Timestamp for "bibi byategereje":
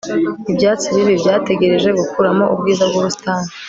0.95-1.89